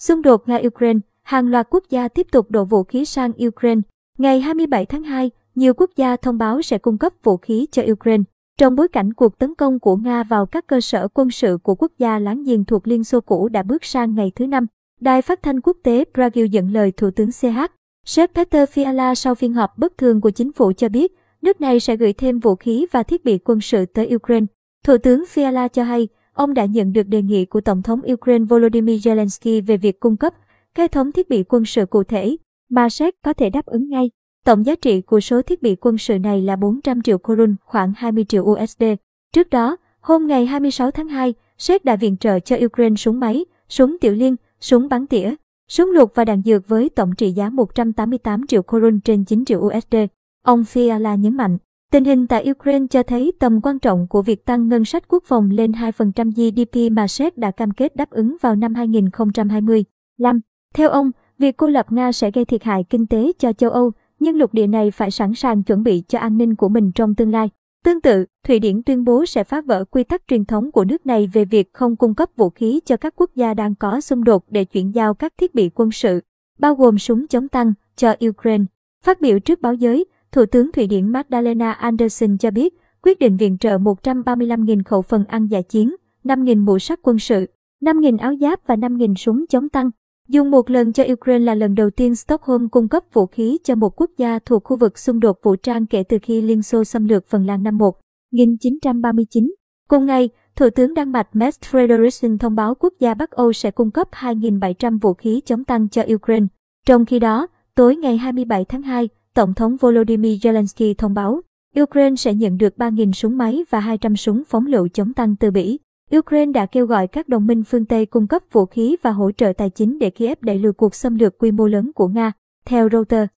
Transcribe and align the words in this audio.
Xung 0.00 0.22
đột 0.22 0.48
Nga-Ukraine, 0.48 0.98
hàng 1.22 1.48
loạt 1.48 1.66
quốc 1.70 1.84
gia 1.90 2.08
tiếp 2.08 2.26
tục 2.32 2.50
đổ 2.50 2.64
vũ 2.64 2.82
khí 2.84 3.04
sang 3.04 3.32
Ukraine. 3.46 3.80
Ngày 4.18 4.40
27 4.40 4.86
tháng 4.86 5.02
2, 5.02 5.30
nhiều 5.54 5.74
quốc 5.74 5.90
gia 5.96 6.16
thông 6.16 6.38
báo 6.38 6.62
sẽ 6.62 6.78
cung 6.78 6.98
cấp 6.98 7.12
vũ 7.22 7.36
khí 7.36 7.66
cho 7.70 7.82
Ukraine. 7.92 8.22
Trong 8.58 8.76
bối 8.76 8.88
cảnh 8.88 9.12
cuộc 9.12 9.38
tấn 9.38 9.54
công 9.54 9.78
của 9.78 9.96
Nga 9.96 10.22
vào 10.22 10.46
các 10.46 10.66
cơ 10.66 10.80
sở 10.80 11.08
quân 11.14 11.30
sự 11.30 11.58
của 11.62 11.74
quốc 11.74 11.92
gia 11.98 12.18
láng 12.18 12.44
giềng 12.44 12.64
thuộc 12.64 12.88
Liên 12.88 13.04
Xô 13.04 13.20
cũ 13.20 13.48
đã 13.48 13.62
bước 13.62 13.84
sang 13.84 14.14
ngày 14.14 14.32
thứ 14.34 14.46
năm, 14.46 14.66
Đài 15.00 15.22
phát 15.22 15.42
thanh 15.42 15.60
quốc 15.60 15.76
tế 15.82 16.04
Brazil 16.14 16.46
dẫn 16.46 16.72
lời 16.72 16.92
Thủ 16.92 17.10
tướng 17.10 17.30
CH. 17.30 17.58
Sếp 18.06 18.34
Peter 18.34 18.68
Fiala 18.70 19.14
sau 19.14 19.34
phiên 19.34 19.52
họp 19.52 19.78
bất 19.78 19.98
thường 19.98 20.20
của 20.20 20.30
chính 20.30 20.52
phủ 20.52 20.72
cho 20.72 20.88
biết, 20.88 21.12
nước 21.42 21.60
này 21.60 21.80
sẽ 21.80 21.96
gửi 21.96 22.12
thêm 22.12 22.38
vũ 22.38 22.54
khí 22.54 22.86
và 22.92 23.02
thiết 23.02 23.24
bị 23.24 23.38
quân 23.38 23.60
sự 23.60 23.86
tới 23.86 24.14
Ukraine. 24.14 24.46
Thủ 24.86 24.98
tướng 24.98 25.24
Fiala 25.34 25.68
cho 25.68 25.82
hay, 25.82 26.08
ông 26.40 26.54
đã 26.54 26.64
nhận 26.64 26.92
được 26.92 27.08
đề 27.08 27.22
nghị 27.22 27.44
của 27.44 27.60
Tổng 27.60 27.82
thống 27.82 28.00
Ukraine 28.12 28.44
Volodymyr 28.44 29.08
Zelensky 29.08 29.62
về 29.66 29.76
việc 29.76 30.00
cung 30.00 30.16
cấp 30.16 30.34
hệ 30.76 30.88
thống 30.88 31.12
thiết 31.12 31.28
bị 31.28 31.44
quân 31.48 31.64
sự 31.64 31.86
cụ 31.86 32.04
thể 32.04 32.36
mà 32.70 32.88
Séc 32.88 33.14
có 33.22 33.32
thể 33.32 33.50
đáp 33.50 33.66
ứng 33.66 33.88
ngay. 33.88 34.10
Tổng 34.44 34.66
giá 34.66 34.74
trị 34.74 35.00
của 35.00 35.20
số 35.20 35.42
thiết 35.42 35.62
bị 35.62 35.76
quân 35.80 35.98
sự 35.98 36.18
này 36.18 36.42
là 36.42 36.56
400 36.56 37.02
triệu 37.02 37.18
korun, 37.18 37.56
khoảng 37.64 37.92
20 37.96 38.24
triệu 38.24 38.42
USD. 38.42 38.84
Trước 39.32 39.50
đó, 39.50 39.76
hôm 40.00 40.26
ngày 40.26 40.46
26 40.46 40.90
tháng 40.90 41.08
2, 41.08 41.34
Séc 41.58 41.84
đã 41.84 41.96
viện 41.96 42.16
trợ 42.16 42.40
cho 42.40 42.56
Ukraine 42.64 42.96
súng 42.96 43.20
máy, 43.20 43.44
súng 43.68 43.96
tiểu 44.00 44.12
liên, 44.12 44.36
súng 44.60 44.88
bắn 44.88 45.06
tỉa, 45.06 45.34
súng 45.68 45.90
lục 45.90 46.12
và 46.14 46.24
đạn 46.24 46.42
dược 46.42 46.68
với 46.68 46.88
tổng 46.88 47.14
trị 47.14 47.32
giá 47.32 47.50
188 47.50 48.46
triệu 48.46 48.62
korun 48.62 49.00
trên 49.00 49.24
9 49.24 49.44
triệu 49.44 49.60
USD. 49.60 49.96
Ông 50.44 50.62
Fiala 50.62 51.16
nhấn 51.16 51.36
mạnh, 51.36 51.58
tình 51.90 52.04
hình 52.04 52.26
tại 52.26 52.50
Ukraine 52.50 52.86
cho 52.90 53.02
thấy 53.02 53.32
tầm 53.38 53.60
quan 53.62 53.78
trọng 53.78 54.06
của 54.08 54.22
việc 54.22 54.44
tăng 54.44 54.68
ngân 54.68 54.84
sách 54.84 55.08
quốc 55.08 55.24
phòng 55.26 55.50
lên 55.50 55.72
2% 55.72 56.30
GDP 56.30 56.92
mà 56.92 57.08
Séc 57.08 57.38
đã 57.38 57.50
cam 57.50 57.70
kết 57.70 57.96
đáp 57.96 58.10
ứng 58.10 58.36
vào 58.40 58.56
năm 58.56 58.74
2025. 58.74 60.40
Theo 60.74 60.90
ông, 60.90 61.10
việc 61.38 61.56
cô 61.56 61.66
lập 61.66 61.92
Nga 61.92 62.12
sẽ 62.12 62.30
gây 62.30 62.44
thiệt 62.44 62.62
hại 62.62 62.84
kinh 62.90 63.06
tế 63.06 63.32
cho 63.38 63.52
châu 63.52 63.70
Âu, 63.70 63.92
nhưng 64.20 64.36
lục 64.36 64.54
địa 64.54 64.66
này 64.66 64.90
phải 64.90 65.10
sẵn 65.10 65.34
sàng 65.34 65.62
chuẩn 65.62 65.82
bị 65.82 66.02
cho 66.08 66.18
an 66.18 66.38
ninh 66.38 66.54
của 66.54 66.68
mình 66.68 66.92
trong 66.92 67.14
tương 67.14 67.32
lai. 67.32 67.50
Tương 67.84 68.00
tự, 68.00 68.24
Thụy 68.46 68.58
Điển 68.58 68.82
tuyên 68.82 69.04
bố 69.04 69.26
sẽ 69.26 69.44
phá 69.44 69.60
vỡ 69.60 69.84
quy 69.84 70.04
tắc 70.04 70.22
truyền 70.28 70.44
thống 70.44 70.72
của 70.72 70.84
nước 70.84 71.06
này 71.06 71.30
về 71.32 71.44
việc 71.44 71.72
không 71.72 71.96
cung 71.96 72.14
cấp 72.14 72.28
vũ 72.36 72.50
khí 72.50 72.80
cho 72.84 72.96
các 72.96 73.14
quốc 73.16 73.30
gia 73.34 73.54
đang 73.54 73.74
có 73.74 74.00
xung 74.00 74.24
đột 74.24 74.44
để 74.48 74.64
chuyển 74.64 74.94
giao 74.94 75.14
các 75.14 75.32
thiết 75.38 75.54
bị 75.54 75.70
quân 75.74 75.90
sự, 75.90 76.20
bao 76.58 76.74
gồm 76.74 76.98
súng 76.98 77.26
chống 77.26 77.48
tăng, 77.48 77.72
cho 77.96 78.14
Ukraine. 78.28 78.64
Phát 79.04 79.20
biểu 79.20 79.38
trước 79.38 79.60
báo 79.60 79.74
giới, 79.74 80.04
Thủ 80.32 80.46
tướng 80.46 80.72
Thụy 80.72 80.86
Điển 80.86 81.08
Magdalena 81.08 81.72
Andersson 81.72 82.38
cho 82.38 82.50
biết 82.50 82.74
quyết 83.02 83.18
định 83.18 83.36
viện 83.36 83.58
trợ 83.58 83.78
135.000 83.78 84.82
khẩu 84.84 85.02
phần 85.02 85.24
ăn 85.24 85.46
giả 85.46 85.60
chiến, 85.62 85.96
5.000 86.24 86.64
mũ 86.64 86.78
sắt 86.78 86.98
quân 87.02 87.18
sự, 87.18 87.46
5.000 87.82 88.18
áo 88.18 88.34
giáp 88.40 88.66
và 88.66 88.76
5.000 88.76 89.14
súng 89.14 89.46
chống 89.46 89.68
tăng. 89.68 89.90
Dùng 90.28 90.50
một 90.50 90.70
lần 90.70 90.92
cho 90.92 91.04
Ukraine 91.12 91.44
là 91.44 91.54
lần 91.54 91.74
đầu 91.74 91.90
tiên 91.90 92.14
Stockholm 92.14 92.68
cung 92.68 92.88
cấp 92.88 93.04
vũ 93.12 93.26
khí 93.26 93.58
cho 93.64 93.74
một 93.74 94.00
quốc 94.00 94.10
gia 94.18 94.38
thuộc 94.38 94.64
khu 94.64 94.76
vực 94.76 94.98
xung 94.98 95.20
đột 95.20 95.36
vũ 95.42 95.56
trang 95.56 95.86
kể 95.86 96.02
từ 96.02 96.18
khi 96.22 96.42
Liên 96.42 96.62
Xô 96.62 96.84
xâm 96.84 97.08
lược 97.08 97.26
Phần 97.26 97.46
Lan 97.46 97.62
năm 97.62 97.78
1939. 97.78 99.54
Cùng 99.88 100.06
ngày, 100.06 100.28
Thủ 100.56 100.70
tướng 100.70 100.94
Đan 100.94 101.12
Mạch 101.12 101.28
Mette 101.32 101.68
Frederiksen 101.70 102.38
thông 102.38 102.54
báo 102.54 102.74
quốc 102.74 102.94
gia 103.00 103.14
Bắc 103.14 103.30
Âu 103.30 103.52
sẽ 103.52 103.70
cung 103.70 103.90
cấp 103.90 104.08
2.700 104.12 104.98
vũ 104.98 105.14
khí 105.14 105.40
chống 105.44 105.64
tăng 105.64 105.88
cho 105.88 106.02
Ukraine. 106.14 106.46
Trong 106.86 107.06
khi 107.06 107.18
đó, 107.18 107.46
tối 107.74 107.96
ngày 107.96 108.16
27 108.16 108.64
tháng 108.64 108.82
2, 108.82 109.08
Tổng 109.34 109.54
thống 109.54 109.76
Volodymyr 109.76 110.46
Zelensky 110.46 110.94
thông 110.98 111.14
báo 111.14 111.40
Ukraine 111.80 112.16
sẽ 112.16 112.34
nhận 112.34 112.58
được 112.58 112.74
3.000 112.76 113.12
súng 113.12 113.36
máy 113.36 113.64
và 113.70 113.80
200 113.80 114.16
súng 114.16 114.42
phóng 114.48 114.66
lựu 114.66 114.88
chống 114.88 115.12
tăng 115.12 115.36
từ 115.36 115.50
Bỉ. 115.50 115.78
Ukraine 116.16 116.52
đã 116.52 116.66
kêu 116.66 116.86
gọi 116.86 117.06
các 117.06 117.28
đồng 117.28 117.46
minh 117.46 117.64
phương 117.64 117.84
Tây 117.84 118.06
cung 118.06 118.26
cấp 118.26 118.42
vũ 118.52 118.66
khí 118.66 118.96
và 119.02 119.10
hỗ 119.10 119.32
trợ 119.32 119.52
tài 119.56 119.70
chính 119.70 119.98
để 119.98 120.10
Kiev 120.10 120.38
đẩy 120.40 120.58
lùi 120.58 120.72
cuộc 120.72 120.94
xâm 120.94 121.18
lược 121.18 121.38
quy 121.38 121.50
mô 121.50 121.66
lớn 121.66 121.90
của 121.94 122.08
Nga, 122.08 122.32
theo 122.64 122.88
Reuters. 122.92 123.30